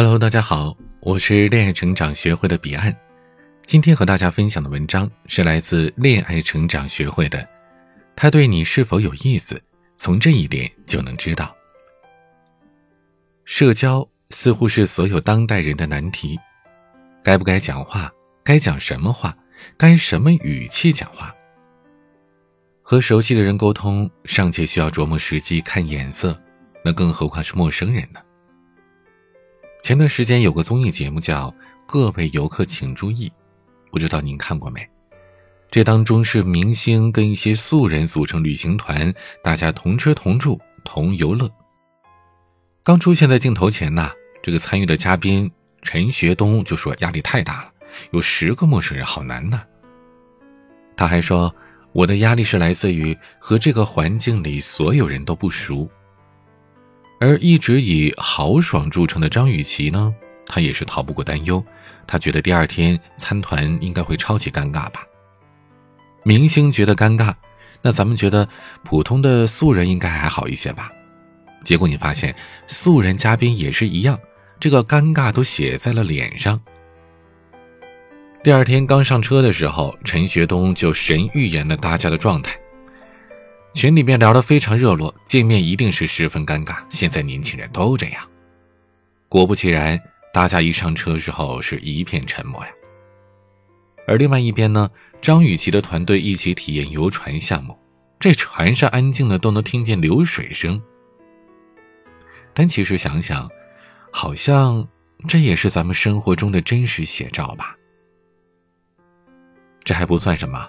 [0.00, 2.96] Hello，大家好，我是恋爱成长学会的彼岸。
[3.66, 7.44] 今天和大家分享的文章是来自恋爱成长学会的，
[8.14, 9.60] 他对你是否有意思，
[9.96, 11.52] 从这一点就能知道。
[13.44, 16.38] 社交似乎是所有当代人的难题，
[17.24, 18.08] 该不该讲话，
[18.44, 19.36] 该讲什么话，
[19.76, 21.34] 该什么语气讲话。
[22.82, 26.40] 和熟悉的人沟通尚且需要琢磨时机、看眼色，
[26.84, 28.20] 那更何况是陌生人呢？
[29.82, 31.50] 前段时间有个综艺节目叫
[31.86, 33.28] 《各位游客请注意》，
[33.90, 34.86] 不知道您看过没？
[35.70, 41.50] 这当中是明星跟一些素人组成旅行团，大家同吃同住同游乐。
[42.82, 44.10] 刚出现在镜头前呢，
[44.42, 45.50] 这个参与的嘉宾
[45.82, 47.72] 陈学冬就说压力太大了，
[48.10, 49.62] 有十个陌生人好难呢。
[50.96, 51.54] 他还说，
[51.92, 55.88] 我的压力是来自于和这个环境里所有人都不熟。
[57.20, 60.14] 而一直以豪爽著称的张雨绮呢，
[60.46, 61.64] 她也是逃不过担忧。
[62.06, 65.04] 她觉得第二天参团应该会超级尴尬吧。
[66.22, 67.34] 明星觉得尴尬，
[67.82, 68.48] 那咱们觉得
[68.84, 70.90] 普通的素人应该还好一些吧？
[71.64, 72.34] 结果你发现
[72.66, 74.18] 素人嘉宾也是一样，
[74.60, 76.60] 这个尴尬都写在了脸上。
[78.44, 82.56] 第二天刚上车的时候，陈学冬就神预言了大家的状态。
[83.74, 86.78] 群里面聊得非常热络，见面一定是十分尴尬。
[86.90, 88.28] 现在年轻人都这样。
[89.28, 90.00] 果不其然，
[90.32, 92.70] 大家一上车之后是一片沉默呀。
[94.06, 97.78] 而另外一边呢，张雨绮的团队一起体验游船项目，
[98.18, 100.82] 这船上安静的都能听见流水声。
[102.54, 103.48] 但其实想想，
[104.10, 104.88] 好像
[105.28, 107.76] 这也是咱们生活中的真实写照吧。
[109.84, 110.66] 这还不算什么。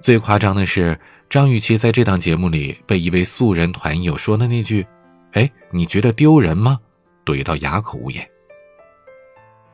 [0.00, 0.98] 最夸张的是，
[1.32, 4.86] 张雨绮在这档节目里被一位素人团友说的那句
[5.32, 6.78] ：“哎，你觉得丢人吗？”
[7.24, 8.28] 怼到哑口无言。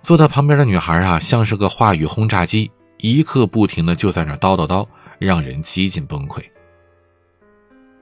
[0.01, 4.87] 坐在旁边的女孩啊，像是个话语轰炸机，一刻不停的就在那叨叨叨，
[5.19, 6.41] 让人几近崩溃。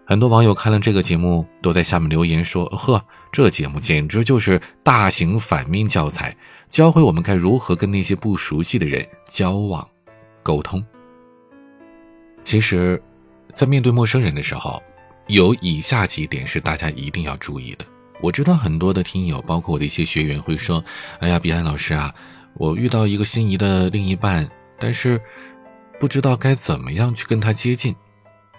[0.05, 3.03] 很多网友看了这个节目，都在下面留言说：“呵，
[3.33, 6.37] 这节目简直就是大型反面教材，
[6.69, 9.89] 教会我们该如何跟那些不熟悉的人交往、
[10.43, 10.85] 沟通。”
[12.45, 13.03] 其实，
[13.57, 14.83] 在面对陌生人的时候，
[15.29, 17.87] 有以下几点是大家一定要注意的。
[18.21, 20.85] 我知道很多的听友，包括我的一些学员会说
[21.21, 22.15] ：“哎呀，彼岸老师啊，
[22.53, 24.47] 我遇到一个心仪的另一半，
[24.79, 25.19] 但是
[25.99, 27.97] 不知道该怎么样去跟他接近。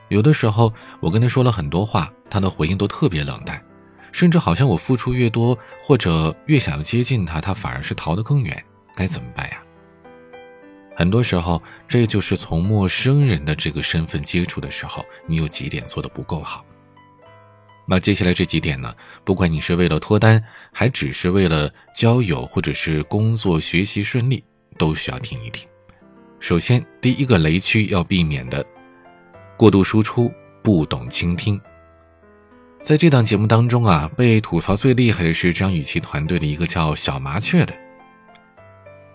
[0.10, 3.64] 有的时候，我跟他说了很多话，他的回应都特别冷淡，
[4.12, 8.66] 甚至好像我付出越多，或者越想要接近他，他反而是逃得更远。
[8.96, 9.62] 该怎么办呀？”
[11.00, 16.66] 很多时候，这就是从陌生人的这个身份接触的时候，你有几点做的不够好。
[17.86, 18.92] 那接下来这几点呢？
[19.24, 24.44] 不管你是为了脱单，还只是为了交友，或者是工作学习顺利，
[24.76, 25.68] 都需要听一听。
[26.40, 28.66] 首先，第一个雷区要避免的，
[29.56, 30.32] 过度输出，
[30.64, 31.62] 不懂倾听。
[32.82, 37.76] 在这档节目当中啊，被吐槽最厉害的是张雨绮团队的一个叫小麻雀的，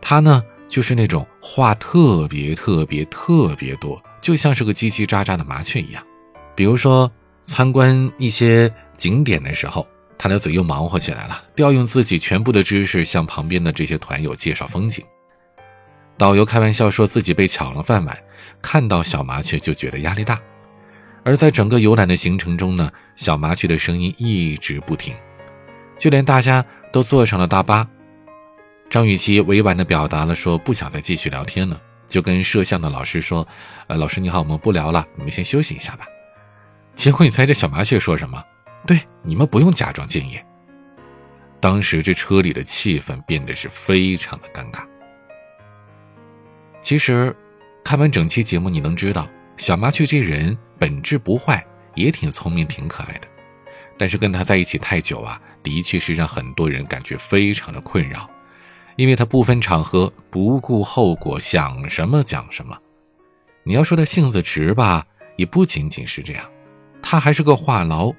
[0.00, 0.44] 他呢。
[0.72, 6.02] 就是那种话特别特别特别多，就像是个叽叽喳喳的麻雀一样。
[6.54, 7.12] 比如说
[7.44, 15.04] 参观一些景点的时候，他的嘴又忙活起来了，调用自己全部的知识向旁边的这些团友介绍风景。
[16.16, 18.18] 导游开玩笑说自己被抢了饭碗，
[18.62, 20.40] 看到小麻雀就觉得压力大。
[21.22, 25.14] 而在整个游览的行程中呢，小麻雀的声音一直不停，
[25.98, 27.86] 就连大家都坐上了大巴。
[28.92, 31.80] 张雨绮委婉地表达了说不想再继续聊天了，
[32.10, 33.48] 就跟摄像的老师说
[33.88, 36.04] ：“呃，老师你好，我们不聊了，你们先休息一下吧。”
[36.94, 38.44] 结果你猜这小麻雀说什么？
[38.86, 40.44] 对，你们不用假装敬业。
[41.58, 44.82] 当时这车里的气氛变得是非常的尴尬。
[46.82, 47.34] 其实，
[47.82, 49.26] 看完整期节目，你能知道
[49.56, 53.28] 小麻雀这人本质不坏，也挺聪明，挺可爱的。
[53.97, 58.28] 但是跟他在一起太久啊，的确是让很多人感觉非常的困扰。
[58.96, 62.76] 因为他不分场合、不顾后果，想什么讲什么。
[63.64, 65.06] 你要说他性子直吧，
[65.36, 66.44] 也不仅仅是这样，
[67.00, 68.14] 他还是个话痨。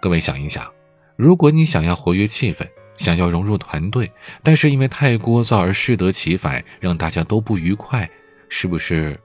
[0.00, 0.72] 各位想一想，
[1.16, 2.66] 如果你想要活跃气氛，
[2.96, 4.10] 想要融入团队，
[4.42, 8.08] 但是因为太聒噪而适得其反，让大家都不愉快，
[8.48, 9.20] 是不是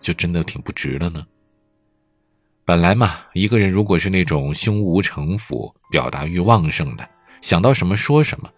[0.00, 1.26] 就真的挺不值的呢？
[2.64, 7.08] 本来嘛，一个人如果是那种胸无城府、表达欲旺盛的，
[7.40, 8.48] 想到什么说什么。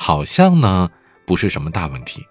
[0.00, 0.88] 好像呢
[1.26, 2.24] 不是什么大问题，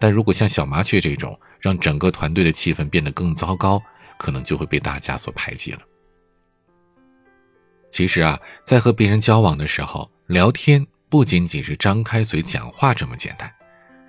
[0.00, 3.80] 但如果像小麻雀这种，让整个团队的气氛变得更糟糕，
[4.18, 5.78] 可能就会被大家所排挤了。
[7.88, 13.50] 其实啊，在和别人交往的时候，聊天不仅仅是张开嘴讲话这么简单，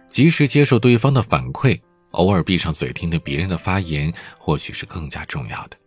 [0.08, 1.80] 及时接受对方的反馈，
[2.12, 5.78] 偶尔闭上嘴听听别人的发言，或许是更加重要的。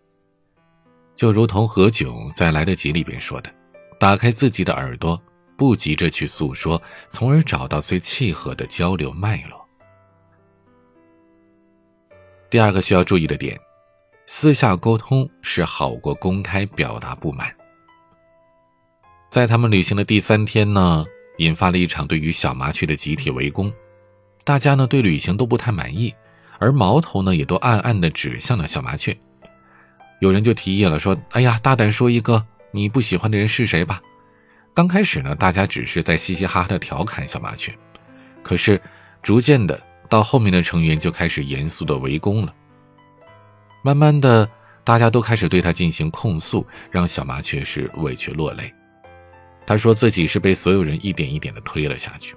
[1.17, 3.53] 就如同何炅在《来得及》里边说的
[3.99, 5.21] ：“打开自己的耳朵，
[5.59, 9.59] 不急着去诉说，从而找到最契合的交流脉络。”
[12.49, 13.59] 第二个需要注意的点，
[14.27, 17.53] 私下沟通是好过公开表达不满。
[19.29, 21.05] 在他们旅行的第三天呢，
[21.37, 23.71] 引发了一场对于小麻雀的集体围攻，
[24.45, 26.15] 大家呢对旅行都不太满意，
[26.59, 29.15] 而矛头呢也都暗暗的指向了小麻雀。
[30.21, 34.01] 有人就提议了，说：“哎呀，大胆说一个你不喜欢的人是谁吧。”
[34.79, 37.77] 刚开始呢，大家只是在嘻嘻哈哈的调侃小麻雀，
[38.45, 38.81] 可是
[39.25, 39.83] 逐渐的。
[40.09, 42.55] 到后面的成员就开始严肃的围攻了。
[43.83, 44.49] 慢慢的，
[44.85, 48.73] 大家都开始对他进行控诉，让小麻雀是委屈落泪。
[49.67, 52.37] 他说自己是被所有人一点一点的推了下去。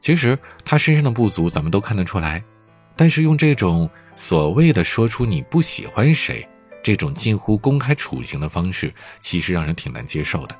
[0.00, 2.42] 其实他身上的不足咱们都看得出来，
[2.96, 6.48] 但是用这种所谓的说出你不喜欢谁
[6.82, 8.90] 这种近乎公开处刑的方式，
[9.20, 10.56] 其实让人挺难接受的。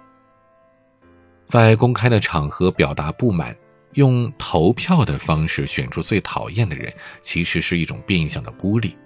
[1.50, 3.56] 在公开的场合表达不满。
[3.94, 8.97] 用投票的方式选出最讨厌的人，其实是一种变相的孤立，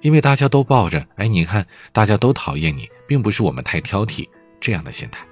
[0.00, 4.26] 因为大家都抱着“哎，你看，大家都讨厌你，并不是我们太挑剔”
[4.58, 5.26] 这样的心态。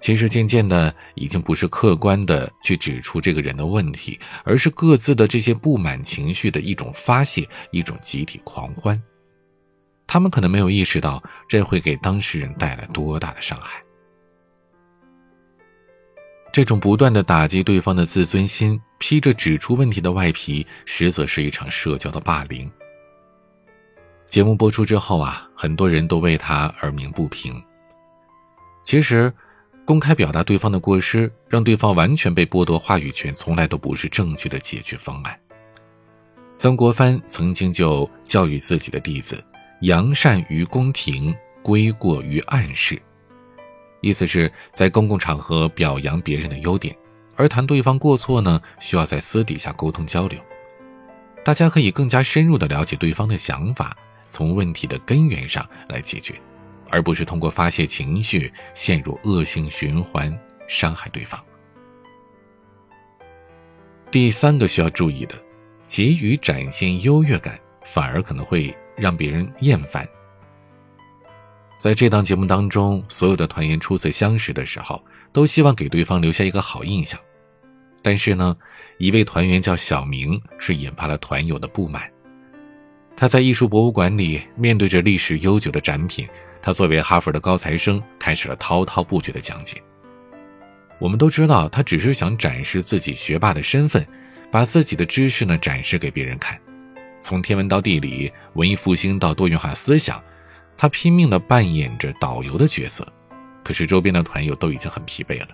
[0.00, 8.98] 其实渐渐的，已经不是客观的去指出这个人的问题，而是各自的这些不满情绪的一种发泄，一种集体狂欢。
[10.06, 13.82] 他们可能没有意识到，这会给当事人带来多大的伤害。
[16.52, 22.70] 这种不断的打击对方的自尊心，披着指出问题的外皮，实则是一场社交的霸凌。
[24.26, 27.62] 节目播出之后啊，很多人都为他耳鸣不平。
[28.82, 29.32] 其实，
[29.84, 35.38] 公开表达对方的过失，让对方完全被剥夺话语权，从来都不是正确的解决方案。
[36.56, 39.42] 曾国藩曾经就教育自己的弟子
[39.82, 43.00] ：“扬善于宫廷，归过于暗室。”
[44.00, 46.96] 意思是在公共场合表扬别人的优点，
[47.36, 50.38] 而谈对方过错呢，需要在私底下沟通交流。
[51.44, 56.34] 大家可以更加深入的了解对方的想法，从问题的根源上来解决，
[56.90, 60.38] 而不是通过发泄情绪陷入恶性循环，
[60.68, 61.42] 伤害对方。
[64.10, 65.34] 第三个需要注意的，
[65.86, 70.06] 急于展现优越感，反而可能会让别人厌烦。
[71.80, 77.18] 在这档节目当中，所有的团员初次相识的时候，都希望给对方留下一个好印象。
[78.02, 78.54] 但是呢，
[78.98, 82.02] 一位团员叫小明，是引发了团友的不满。
[83.16, 86.28] 他在艺术博物馆里，面对着历史悠久的展品，
[86.60, 89.82] 他作为哈佛的高材生，开始了滔滔不绝的讲解。
[90.98, 94.06] 我们都知道，他只是想展示自己学霸的身份，
[94.50, 96.60] 把自己的知识呢展示给别人看。
[97.18, 100.22] 从天文到地理，文艺复兴到多元化思想。
[100.80, 103.06] 他拼命地扮演着导游的角色，
[103.62, 105.48] 可是周边的团友都已经很疲惫了。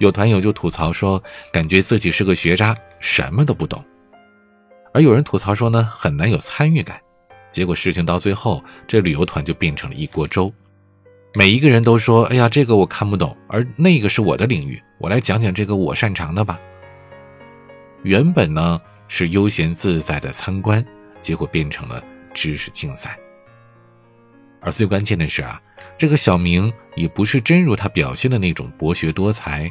[0.00, 3.82] 有团友就吐槽说，感觉自己是个学渣，什么都不懂；
[4.92, 7.00] 而有人吐槽说呢，很难有参与感。
[7.50, 10.52] 结果事情到最后，这旅游团就变成了一锅粥。
[11.32, 16.60] 每一个人都说：“哎呀，这个我看不懂，而那个是我的领域，我来讲讲这个我擅长的吧。”
[18.04, 20.84] 原本呢是悠闲自在的参观，
[21.22, 23.18] 结果变成了知识竞赛。
[24.62, 25.60] 而最关键的是啊，
[25.98, 29.70] 这个小明也不是真如他表现的那种博学多才。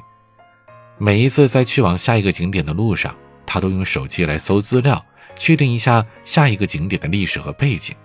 [0.98, 5.04] 每一次在去往下一个景点的路上，他都用手机来搜资料，
[5.36, 7.96] 确定一下下一个景点的历史和背景。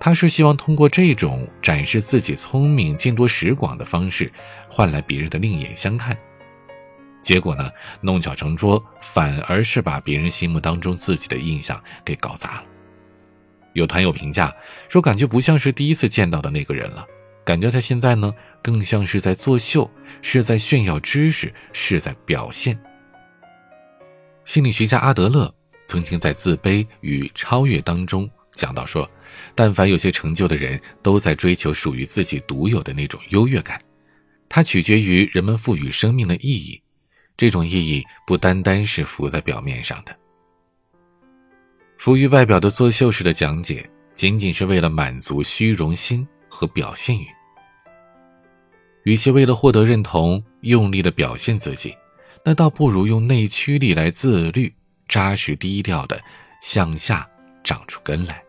[0.00, 4.32] 他是希望通过这种展示自己聪明、见多识广的方式，
[4.68, 6.18] 换来别人的另眼相看。
[7.22, 7.70] 结果呢，
[8.00, 12.64] 弄巧成拙，反而是把别人心目当中自己的印象给搞砸了。
[13.74, 14.54] 有团友评价
[14.88, 17.06] 说：“感觉不像是第一次见到的那个人了，
[17.44, 22.78] 感觉他现在呢，更像是在作秀，是在炫耀知识，是在表现。”
[24.44, 25.52] 心理学家阿德勒
[25.86, 29.08] 曾经在《自卑与超越》当中讲到说
[29.54, 33.80] ：“但凡有些成就的人，都在追求属于自己独有的那种优越感，
[34.48, 36.82] 它取决于人们赋予生命的意义，
[37.36, 40.16] 这种意义不单单是浮在表面上的。”
[42.02, 47.24] 浮于外表的作秀式的讲解，仅仅是为了满足虚荣心和表现欲。
[49.04, 51.96] 与其为了获得认同用力的表现自己，
[52.44, 54.74] 那倒不如用内驱力来自律，
[55.06, 56.20] 扎实低调的
[56.60, 57.24] 向下
[57.62, 58.42] 长出根来。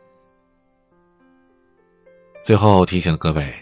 [2.42, 3.54] 最后提醒各位，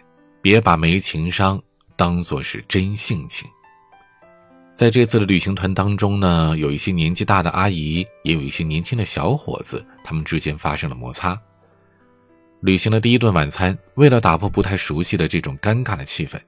[0.42, 1.62] 别把没情商
[1.98, 3.46] 当做是真性情。
[4.74, 11.40] 在这次的旅行团当中呢，有一些年纪大的阿姨，也有一些年轻的小伙子，他们之间发生了摩擦。
[12.62, 16.40] 旅行的第一顿晚餐，为了打破不太熟悉的这种尴尬的气氛，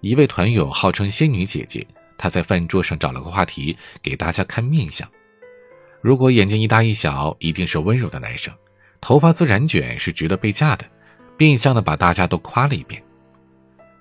[0.00, 5.08] 一位团友号称仙女姐姐，她在饭桌上找了个话题给大家看面相。
[6.00, 8.52] 如果眼睛一大一小，一定是温柔的男生；
[9.00, 10.84] 头发自然卷，是值得被嫁的。
[11.36, 13.02] 变相的把大家都夸了一遍。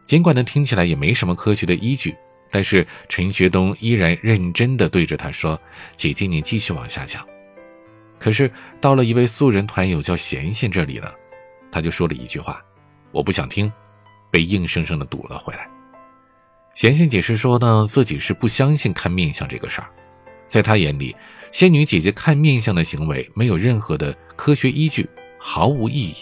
[0.05, 2.15] 尽管呢听起来也没什么科学的依据，
[2.53, 5.59] 但是陈学冬依然认真的对着他说
[5.97, 7.27] ：“姐姐，你继续往下讲。”
[8.19, 11.11] 可是到了一位素人团友叫贤贤这里呢。
[11.71, 12.63] 他就说了一句话
[13.11, 13.73] ：“我不想听。”
[14.29, 15.67] 被硬生生的堵了回来。
[16.75, 19.89] 贤贤解释说呢，自己是不相信看面相这个事儿，
[20.47, 21.15] 在他眼里，
[21.51, 26.15] 仙女姐姐看面相的行为没有任何的科学依据，毫无意义。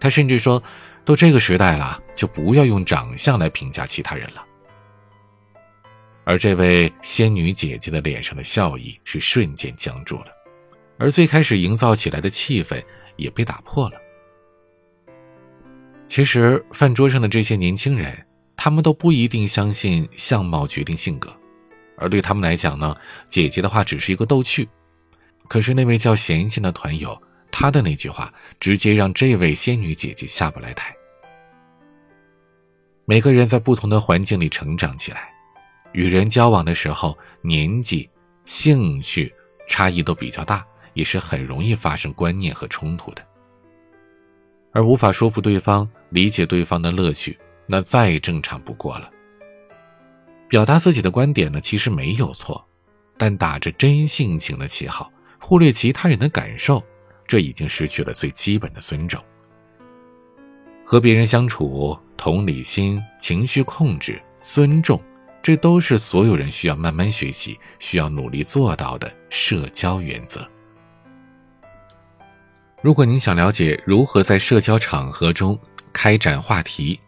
[0.00, 0.62] 他甚至说，
[1.04, 4.42] 都这个时代了，就不要用长相来评价其他人了。
[6.24, 10.26] 而这位仙女姐姐的脸上的笑意是瞬间僵住了，
[10.98, 12.82] 而最开始营造起来的气氛
[13.16, 13.96] 也被打破了。
[16.06, 18.16] 其实，饭桌上的这些年轻人，
[18.56, 21.34] 他们都不一定相信相貌决定性格，
[21.96, 22.94] 而对他们来讲呢，
[23.28, 24.68] 姐姐的话只是一个逗趣。
[25.48, 30.94] 可是那位叫贤贤的团友，他的那句话，直接让这位仙女姐姐下不来台。
[33.06, 35.32] 每个人在不同的环境里成长起来，
[35.92, 38.08] 与人交往的时候，年纪、
[38.44, 39.32] 兴趣
[39.68, 43.22] 差异都比较大，也是很容易发生观念和冲突的。
[44.72, 45.88] 而无法说服对方。
[46.10, 49.08] 理解对方的乐趣，那再正常不过了。
[50.46, 52.62] 表达自己的观点呢，其实没有错，
[53.16, 56.84] 但打着真性情的旗号，忽略其他人的感受，
[57.26, 59.18] 这已经失去了最基本的尊重。
[60.84, 65.00] 和别人相处，同理心、情绪控制、尊重，
[65.42, 70.46] 这都是所有人需要慢慢学习、需要努力做到的社交原则。
[72.80, 75.58] 如果您想了解如何在社交场合中，
[75.92, 76.98] 开展话题，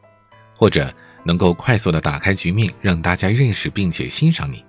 [0.54, 0.92] 或者
[1.24, 4.64] 能够快速的打开局面，让大家认识并且欣赏你，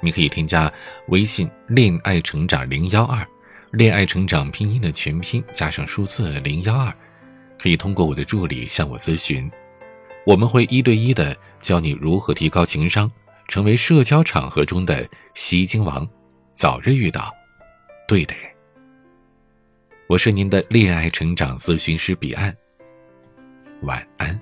[0.00, 0.72] 你可以添加
[1.08, 3.26] 微信“恋爱成长零幺二”，
[3.72, 6.92] 恋爱成长拼音的全拼加上数字零幺二，
[7.58, 9.50] 可以通过我的助理向我咨询，
[10.24, 13.10] 我们会一对一的教你如何提高情商，
[13.48, 16.08] 成为社交场合中的吸睛王，
[16.52, 17.32] 早日遇到
[18.06, 18.44] 对的人。
[20.06, 22.54] 我是您的恋爱成长咨询师彼岸。
[23.82, 24.40] 晚安。